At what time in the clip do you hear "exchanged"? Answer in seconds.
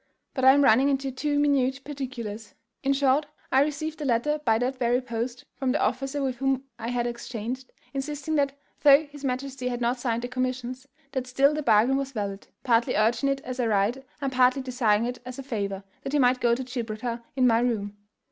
7.05-7.71